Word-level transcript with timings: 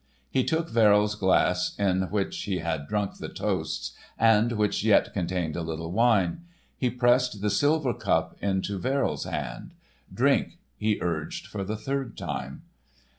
He 0.31 0.43
took 0.43 0.67
Verrill's 0.67 1.13
glass 1.13 1.75
in 1.77 2.09
which 2.09 2.35
he 2.45 2.57
had 2.57 2.87
drunk 2.87 3.19
the 3.19 3.29
toasts 3.29 3.91
and 4.17 4.53
which 4.53 4.83
yet 4.83 5.13
contained 5.13 5.55
a 5.55 5.61
little 5.61 5.91
wine. 5.91 6.43
He 6.75 6.89
pressed 6.89 7.39
the 7.43 7.51
silver 7.51 7.93
cup 7.93 8.35
into 8.41 8.79
Verrill's 8.79 9.25
hands. 9.25 9.73
"Drink," 10.11 10.57
he 10.75 10.97
urged 11.01 11.45
for 11.45 11.63
the 11.63 11.77
third 11.77 12.17
time. 12.17 12.63